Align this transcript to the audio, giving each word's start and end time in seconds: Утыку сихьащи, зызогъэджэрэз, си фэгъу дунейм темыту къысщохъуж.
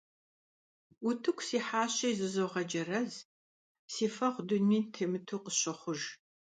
Утыку 1.07 1.43
сихьащи, 1.47 2.17
зызогъэджэрэз, 2.19 3.13
си 3.91 4.05
фэгъу 4.15 4.43
дунейм 4.47 4.85
темыту 4.93 5.37
къысщохъуж. 5.43 6.01